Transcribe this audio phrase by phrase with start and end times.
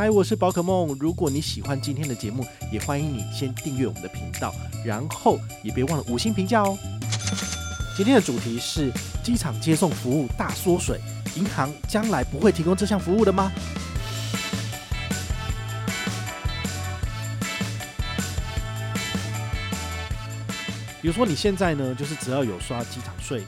[0.00, 0.96] 嗨，我是宝可梦。
[0.98, 2.42] 如果你喜欢今天的节目，
[2.72, 4.50] 也欢迎你先订阅我们的频道，
[4.82, 6.74] 然后也别忘了五星评价哦。
[7.94, 8.90] 今天的主题是
[9.22, 10.98] 机场接送服务大缩水，
[11.36, 13.52] 银行将来不会提供这项服务的吗？
[21.02, 23.42] 比如说你现在呢，就是只要有刷机场税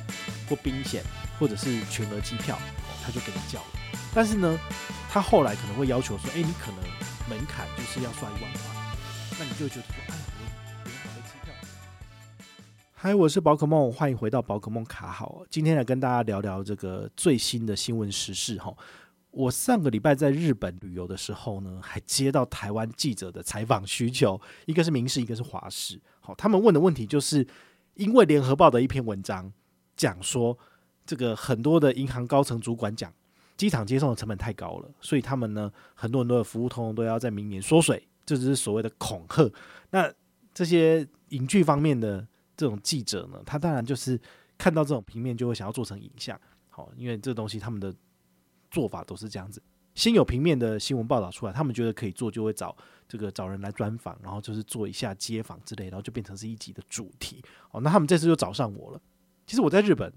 [0.50, 1.02] 或冰险，
[1.38, 2.58] 或者是全额机票，
[3.02, 3.66] 他就给你叫了。
[4.14, 4.58] 但是呢，
[5.12, 6.80] 他后来可能会要求说，哎，你可能
[7.28, 8.60] 门槛就是要刷一万块，
[9.38, 11.52] 那你就觉得说，哎，我联航的机票。
[12.94, 15.42] 嗨，我是宝可梦，欢迎回到宝可梦卡好。
[15.50, 18.74] 今天来跟大家聊聊这个最新的新闻时事哈。
[19.32, 26.00] 我上个礼拜在日本旅游的时候呢，还接到台湾记者的采访需求，一个是民视，一个是华视。
[26.20, 27.46] 好，他们问的问题就是
[27.96, 29.52] 因为联合报的一篇文章
[29.94, 30.58] 讲说，
[31.04, 33.12] 这个很多的银行高层主管讲。
[33.56, 39.48] 机场接送的成本太高了，所以他们呢，很多很多的服务通通都要在明年缩水，这就是所谓的恐吓。
[39.90, 40.12] 那
[40.52, 42.26] 这些影剧方面的
[42.56, 44.20] 这种记者呢，他当然就是
[44.58, 47.94] 看到这种平面就会想要做成影像，好，因为这东西他们的
[48.70, 49.62] 做法都是这样子，
[49.94, 52.76] 先有平面的新闻报道出来，他们觉得可以做，就会找
[53.06, 57.42] 这个找人来专访，然后就是做一下街访之类，然后就变成是一集的主题。
[57.70, 59.00] 哦，那他们这次就找上我了。
[59.46, 60.12] 其实我在日本。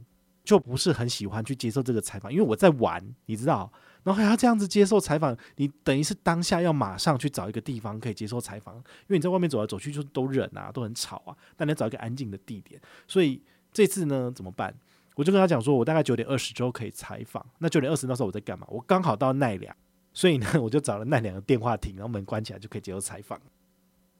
[0.46, 3.70] 就不是很喜欢去接受这个采访，因为我在玩，你知道，
[4.04, 12.80] 然后还要这样子接受采访，你等于是当下要马上去找一个地方可以接受采访，因为你在外面走来走去就都人啊，都很吵啊，但你要找一个安静的地点。
[13.08, 13.42] 所以
[13.74, 14.74] 这次呢，怎么办？
[15.16, 17.44] 我就跟他讲说，我大概九点二十之后可以采访。
[17.58, 18.68] 那九点二十那时候我在干嘛？
[18.70, 19.76] 我刚好到奈良，
[20.14, 23.42] 所以呢，我就找了奈良的电话亭，然后门关起来就可以接受采访。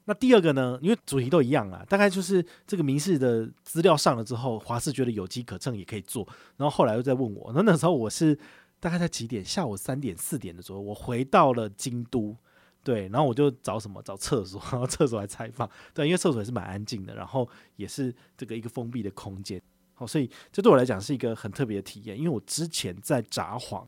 [0.08, 0.78] 那第二个呢？
[0.80, 6.26] 因为主题都一样啊，大概就是这个民事的资料上了之后，华视觉得有机可乘，也可以做。
[6.56, 8.38] 然后后来又在问我，那那时候我是
[8.78, 9.44] 大概在几点？
[9.44, 12.36] 下午三点、四点的时候，我回到了京都，
[12.84, 14.00] 对，然后我就找什么？
[14.02, 15.68] 找厕所，然 后厕所来采访。
[15.92, 19.60] 对，因为厕所也是蛮安静的，然后也是这个一个封闭的空间。
[19.94, 23.84] 好，所以这对我来讲是一个很特别的体验，因为我之前在札幌。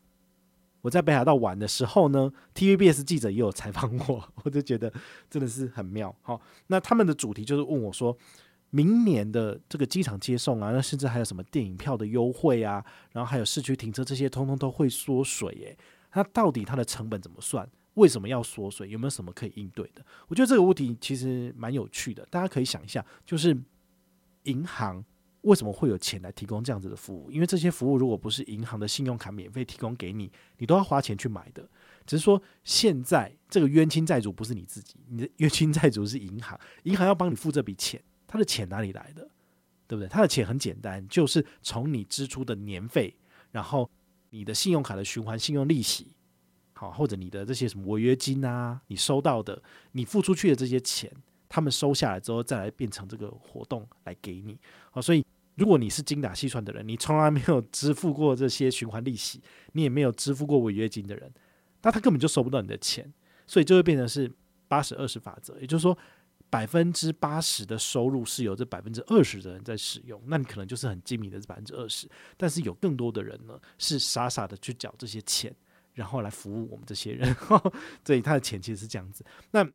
[0.81, 4.91] 我在北海道玩的时候呢，TVBS 记者也有采访我， 我就觉得
[5.29, 6.15] 真的是很妙。
[6.21, 8.17] 好，那他们的主题就是问我说，
[8.69, 15.77] 明年的这个机场接送啊，那甚至还有什么电影票的优惠啊，然后还有市区停车这些，通通都会缩水耶。
[16.13, 17.69] 那到底它的成本怎么算？
[17.95, 18.87] 为什么要缩水？
[18.89, 20.05] 有没有什么可以应对的？
[20.27, 23.57] 我觉得这个问题其实蛮有趣的，大家可以想一下，就是
[24.43, 25.03] 银行。
[25.41, 27.31] 为什么会有钱来提供这样子的服务？
[27.31, 31.67] 因为这些服务如果不是银行的信用卡免费提供给你，你都要花钱去买的。
[32.05, 39.29] 只是说现在这个冤亲债主不是你自己，你的冤亲债主是银行，银行要帮你付这笔钱，他的钱哪里来的？
[39.87, 40.07] 对不对？
[40.07, 43.15] 他的钱很简单，就是从你支出的年费，
[43.51, 43.89] 然后
[44.31, 46.15] 你的信用卡的循环信用利息，
[46.73, 49.63] 好，或者你的这些什么违约金啊，你收到的，
[49.93, 51.11] 你付出去的这些钱。
[51.49, 54.57] 他们收下来之后，再来变成这个活动来给你。
[54.91, 59.41] 好，所以如果你是精打细算的人，你从来没有支付过这些循环利息，
[59.73, 61.29] 你也没有支付过违约金的人，
[61.81, 63.11] 那他根本就收不到你的钱，
[63.47, 64.31] 所以就会变成是
[64.67, 65.97] 八十二十法则，也就是说
[66.49, 75.53] 百分之八十的收入是由这百分之二十的人在使用，那你可能就是很精明的这百分之二十，但是有更多的人呢是傻傻的去缴这些钱，
[75.93, 77.35] 然后来服务我们这些人，
[78.05, 79.25] 所以他的钱其实是这样子。
[79.51, 79.67] 那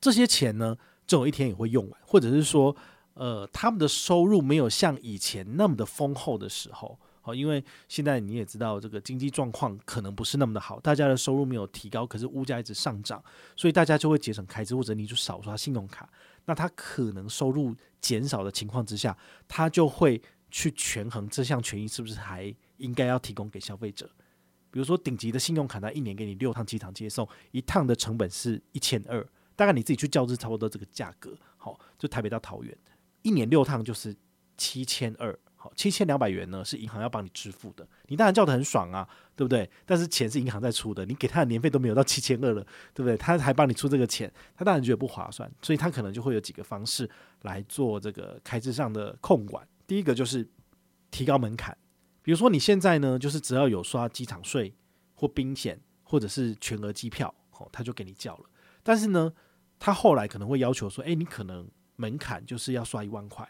[0.00, 0.76] 这些钱呢，
[1.10, 2.74] 总有一天也会用完，或者是说，
[3.14, 13.20] 呃，他们的收入没有像以前那么的丰厚的时候，好，因为现在你也知道，这个经济状况可能不是那么的好，大家的收入没有提高，可是物价一直上涨，
[13.56, 16.08] 所以大家就会节省开支，或者你就少刷信用卡。
[16.44, 19.18] 那他可能收入减少的情况之下，
[19.48, 24.08] 他就会去权衡这项权益是不是还应该要提供给消费者。
[24.70, 29.26] 比如说，顶级的信用卡，它一年给你六趟机场接送，一趟的成本是一千二。
[29.60, 32.74] 大概你自己去校正差不多这个价格，好，就台北到桃园，
[33.20, 34.16] 一年六趟就是
[34.56, 39.06] 七千二，好，七千两百元呢是银行要帮你支付的，你当然叫得很爽啊，
[39.36, 39.70] 对不对？
[39.84, 42.64] 但是钱是银行在出的，你给他的年费都没有到七千二了，
[42.94, 43.18] 对不对？
[43.18, 47.06] 他还帮你出这个钱，他当然觉得不划算，所以他可能就会有几个方式
[47.42, 49.68] 来做这个开支上的控管。
[49.86, 50.48] 第一个就是
[51.10, 51.76] 提高门槛，
[52.22, 54.74] 比如说你现在呢，就是只要有刷机场税
[55.14, 58.44] 或冰险或者是全额机票，好，他就给你叫了，
[58.82, 59.30] 但是呢。
[59.80, 63.48] 他后来可能会要求说：“诶，你可能门槛就是要刷一万块，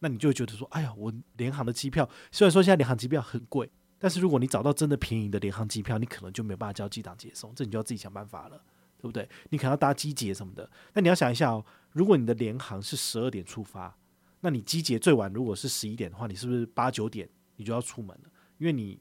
[0.00, 8.62] 那你就会觉得说：哎呀，我联航的机票虽然说现在联航机票很贵，但是如果你找到真的便宜的联航机票，你可能就没有办法叫机长接送，这你就要自己想办法了，
[8.98, 9.26] 对不对？
[9.48, 10.70] 你可能要搭机捷什么的。
[10.92, 13.96] 那你要想一下哦，如果你的联航是十二点出发，
[14.40, 18.30] 那你机捷最晚如果是十一点的话，你是不是八九点你就要出门了？
[18.58, 19.00] 因为你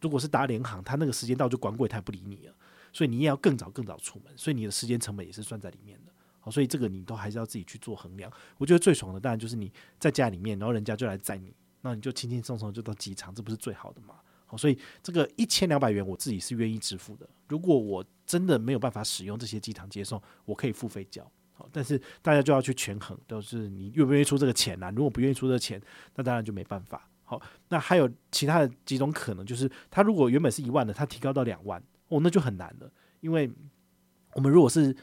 [0.00, 2.54] 如果是搭联航，他那个时间到就关柜台不理你了。
[2.92, 6.12] 所以你也要更早更早出门，所以你的时间成本也是算在里面的。
[6.40, 8.32] 好，所以这个你都还是要自己去做衡量。
[8.56, 14.14] 我觉得最爽的当然就是你在家里面，然后人家就来载你，那你就轻轻松松就到机场，这不是最好的吗？
[14.46, 17.28] 好，所以这个一千两百元我自己是愿意支付的。
[17.46, 21.22] 如果我真的没有办法使用这些机场接送，我可以付费交。
[21.52, 24.90] 好，但是大家就要去权衡，都是你愿不愿意出这个钱啊？
[24.90, 25.80] 如果不愿意出这个钱，
[26.14, 27.06] 那当然就没办法。
[27.24, 33.50] 好，那还有其他的几种可能，就是他如果原本是一万的，他提高到两万，哦，那就很难了，因为
[34.34, 34.94] 我们如果是。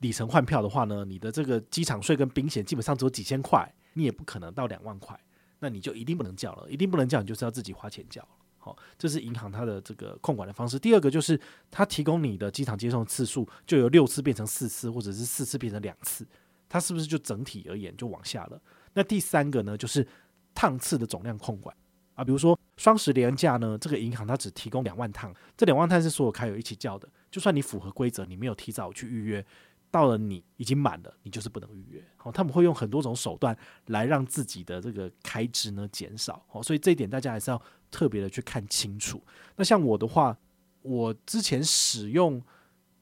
[0.00, 5.18] 里程换票的话呢，你的这个机场税跟冰险基本上只有几千块，你也不可能到两万块，
[5.60, 8.26] 那你就一定不能叫了，一定不能叫，你就是要自己花钱叫。
[8.58, 10.78] 好，这是银行它的这个控管的方式。
[10.78, 11.40] 第二个就是
[11.70, 16.26] 它提供你的机场接送次数就由六次变成四次，或者是四次变成两次，
[16.68, 18.60] 它是不是就整体而言就往下了？
[18.92, 20.06] 那第三个呢，就是
[20.54, 21.74] 趟次的总量控管
[22.14, 29.44] 啊，比如说双十连假呢，这个银行它只提供两万趟，这两万趟是所有卡友一起叫的，就算你符合规则，你没有提早去预约。
[29.90, 32.04] 到了你已经满了，你就是不能预约。
[32.16, 33.56] 好，他们会用很多种手段
[33.86, 36.44] 来让自己的这个开支呢减少。
[36.48, 37.62] 好，所以这一点大家还是要
[37.92, 39.22] 特别的去看清楚。
[39.54, 40.36] 那像我的话，
[40.82, 42.42] 我之前使用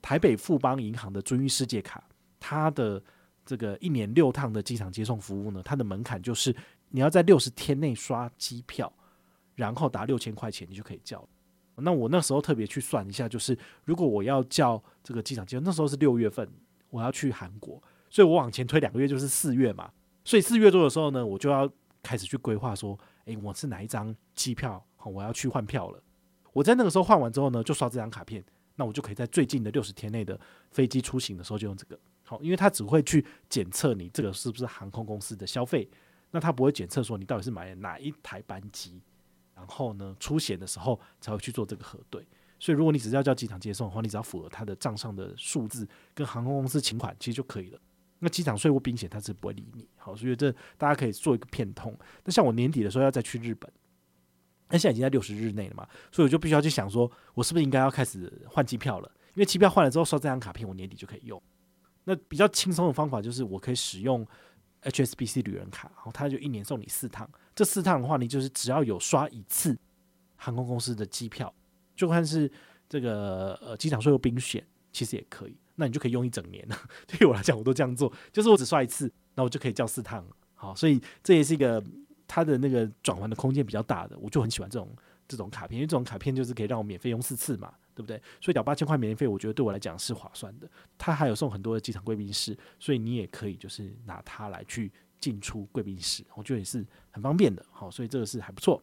[0.03, 2.05] 台北富邦银行的尊誉世界卡，
[2.39, 3.03] 它的
[3.47, 6.55] 这个一年六趟的机场接送服务呢，它的门槛就是
[6.91, 8.93] 你要在六十天内刷机票，
[9.55, 11.27] 然后达六千块钱，你就可以叫。
[11.77, 16.49] 那我那时候特别去算一下，就是如果我要叫这个机场机，那时候是六月份。
[16.91, 19.91] 我要去韩国，所以我往前推两个月就是四月嘛，
[20.27, 21.67] 所以四月多的时候呢，我就要
[22.03, 24.85] 开始去规划说，诶，我是哪一张机票？
[24.97, 26.03] 好，我要去换票了。
[26.53, 28.45] 我在那个时候换完之后呢，就刷这张卡片，
[28.77, 30.39] 那我就可以在最近的六十天内的
[30.71, 31.99] 飞机出行的时候就用这个。
[32.25, 35.89] 好，因为它只会去检测你这个是不是航空公司的消费，
[36.31, 39.01] 那它不会检测说你到底是买了哪一台班机，
[39.63, 42.27] 然后呢，出险的时候才会去做这个核对。
[42.59, 47.79] 所以，如果你只是要叫机场接送的话，你只要符合他的账上的数字跟航空公司请款，其实就可以了。
[48.19, 49.89] 那机场税或宾险，他是不会理你。
[49.97, 51.97] 好，所以这大家可以做一个片通。
[52.25, 53.71] 那像我年底的时候要再去日本，
[54.69, 59.09] 那现在已经在六十日内了嘛，所以我就必须要去想说，我是不是应该要开始换机票了？
[59.35, 61.41] 因为机票换了之后，刷这张卡片，我年底就可以用。
[62.05, 64.27] 那比较轻松的方法就是，我可以使用
[64.83, 67.29] HSBC 旅人卡，然后他就一年送你四趟。
[67.55, 69.79] 这四趟的话，你就是只要有刷一次
[70.37, 71.53] 航空公司的机票。
[71.95, 72.51] 就算是
[72.89, 76.77] 这个呃机场税或宾险，其实也可以，那你就可以用一整年了。
[77.07, 80.27] 对于我来讲，我都这样做，就是我只刷一次，那我就可以叫四趟。
[80.55, 81.83] 好，所以这也是一个
[82.35, 84.97] 它的那个转换的空间比较大的，我就很喜欢这种
[85.29, 88.17] 这种卡片，因为这种卡片就是可以让我免费用四次嘛，对不对？
[88.41, 90.67] 所以缴八千块免费，我觉得对我来讲是划算的。
[90.97, 94.91] 它还有送很多的机场贵宾室，所以你也可以就是拿它来去
[95.21, 97.63] 进出贵宾室，我觉得也是很方便的。
[97.71, 98.83] 好，所以这个是还不错。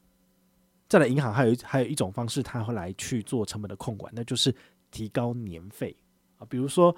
[0.88, 4.54] 再来，银行还有还有一种方式，它会来去做成本的控管，那就是
[4.92, 5.96] 提高年费
[6.38, 6.46] 啊。
[6.48, 6.96] 比如说，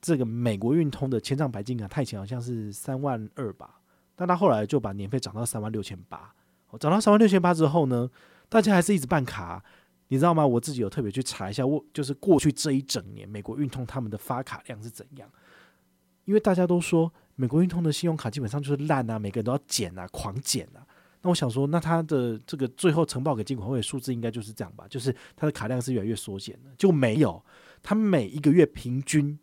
[0.00, 3.79] 这个美国运通的千账白金卡，它以前好像是三万二吧，
[4.20, 6.30] 但他后来就把年费涨到三万六千八。
[6.78, 8.06] 涨到三万六千八之后呢，
[8.50, 9.64] 大家还是一直办卡，
[10.08, 10.46] 你知道吗？
[10.46, 15.26] 我自己有特别去查一下，我就是过去这一整年美国运通他们的发卡量是怎样，
[16.26, 20.86] 因为大家都说美国运通的信用卡基本上就是烂啊，每个人都要减啊，狂减啊。
[21.22, 24.86] 那我想说，那他的这个最后呈报给监管会的数字应该就是这样吧？
[24.88, 27.42] 就是他的卡量是越来越缩减的，就没有，
[27.82, 29.38] 他每一个月平均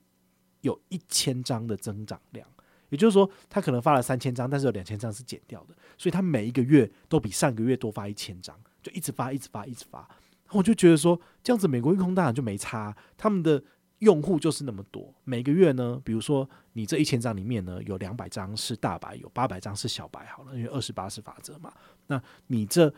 [0.62, 2.48] 有一千张的增长量，
[2.89, 10.08] 也就是说，他可能发了三千张，但是有两千张是减掉的，所以他每一个月都比上个月多发一千张，就一直发，一直发，一直发。
[10.51, 13.63] 我就觉得说，这样子美国运通当然就没差，他们的。
[14.01, 21.74] 用户就是那么多，每个月呢，比如说你这一千张里面呢，有两百张是大白，有八百张是小白，好了，因为二十八是法则嘛。
[22.06, 22.94] 那你这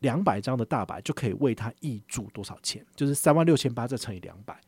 [0.00, 2.84] 两百张的大白就可以为他挹注多少钱？
[2.94, 4.60] 就是三万六千八再乘以两百，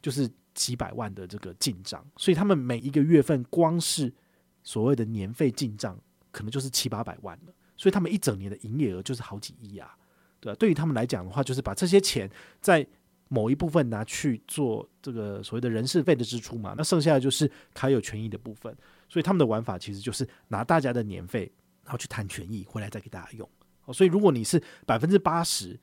[0.00, 2.06] 就是几百万的这个进账。
[2.16, 4.14] 所以他们每一个月份光是
[4.62, 5.98] 所谓的年费进账，
[6.30, 7.52] 可能就是七八百万了。
[7.76, 9.96] 所以他们一整年的营业额就是好几亿啊，
[10.40, 10.56] 对吧？
[10.58, 12.86] 对于他们来讲的话，就是把这些钱在。
[13.28, 18.76] 某一部分拿去做这个所谓的人事费的支出嘛，那剩下的就是卡有权益的部分，
[19.08, 21.50] 所以他们的玩法其实就是拿大家的年费，
[21.82, 23.48] 然后去谈权益回来再给大家用。
[23.90, 25.80] 所以如果你是百分之八十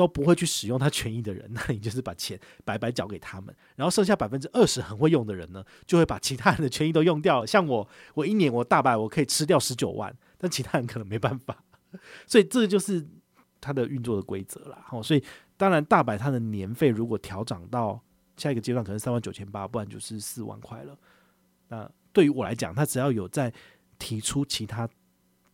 [0.00, 7.46] 都不会去使用他权益的人， 那你就是把钱白白缴给他们，然后剩下百分之二十很会用的人呢，就会把其他人的权益都用掉了。
[7.46, 11.62] 像我，我一年我大白我可以吃掉十九万，但其他人可能没办法，
[12.26, 13.06] 所以这就是
[13.60, 14.82] 他的运作的规则啦。
[14.86, 15.22] 好，所以。
[15.60, 18.02] 当然，大白它的年费如果调涨到
[18.38, 20.98] 下一个阶段，可能三万九千八，不然就是四万块了。
[21.68, 23.52] 那对于我来讲，他只要有在
[23.98, 24.88] 提出其他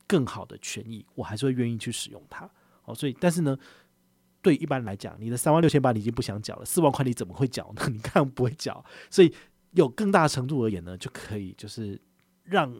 [0.07, 2.49] 更好的权益，我还是会愿意去使用它。
[2.85, 3.59] 哦，所以但是呢，
[4.47, 7.83] 对一般来讲，你的三万六千八你已经不想缴了，四万块你怎么会缴呢？
[7.91, 9.35] 你看不会缴，所以
[9.73, 12.01] 有更大程度而言呢，就可以就是
[12.45, 12.73] 让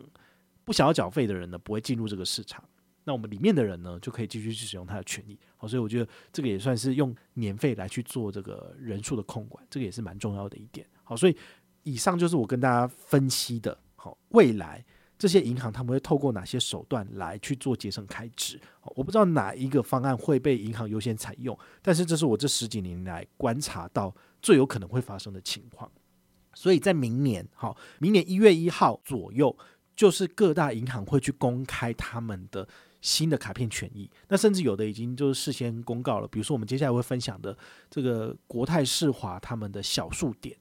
[0.65, 2.63] 不想要缴费的人呢不会进入这个市场。
[3.03, 5.37] 那我们里面的人呢，就可以继续去使用他的权益。
[5.57, 10.87] 好，所以我觉得这个也算是用年费来去做这个人数的控管，这个也是蛮重要的一点。
[11.03, 11.37] 好，所以
[11.83, 13.77] 以上就是我跟大家分析的。
[13.97, 14.85] 好，未来
[15.19, 18.61] 这些银行他们会透过哪些手段来去做节省开支？
[18.95, 25.91] 我不知道哪一个方案会被银行优先采用，但是这是我这十几年来观察到最有可能会发生的情况。
[26.55, 29.57] 所以在明年，好，明年一月一号左右，
[29.95, 32.69] 就是各大银行会去公开他们的。
[33.03, 36.27] 新的卡片权益，那甚至有的已经就是事先公告了。
[36.27, 37.57] 比如说，我们接下来会分享的
[37.89, 40.57] 这个国泰世华他们的小数点，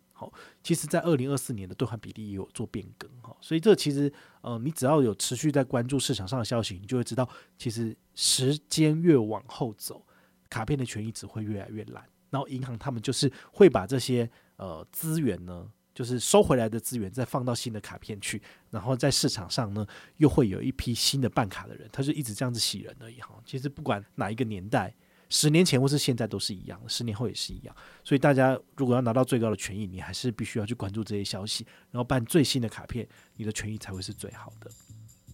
[0.63, 7.27] 其实在二零二四年的兑换比例也有做变更，哈，所以这其实，呃，你只要有持续在关注市场上的消息，你就会知道，
[7.58, 10.05] 其实时间越往后走，
[10.50, 15.72] 卡片的权益只会越来越烂，然后银行他们就是会把这些呃资源呢。
[15.96, 23.41] 就是收回来的资源再放到新的卡片去，然后在市场上呢，又会有一批新的办卡的人，他就一直这样子洗人而已哈。
[23.46, 24.94] 其实不管哪一个年代，
[25.29, 27.75] 十年前或是现在都是一样，十年后也是一样。
[28.03, 34.70] 所以大家如果要拿到最高的权益，你还是必须要去关注这些消息，然后办最新的卡片，你的权益才会是最好的。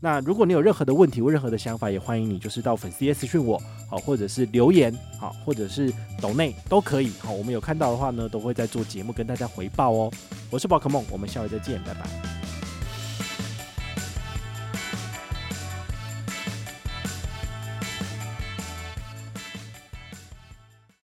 [0.03, 10.11] 那如果你有任何的问题或任何的想法，也欢迎你就是到粉丝页私讯我，好，或者是留言，好，或者是抖内都可以，好，我们有看到的话呢，都会在做节目跟大家回报哦。
[10.49, 12.40] 我是宝可梦，我们下回再见，拜拜。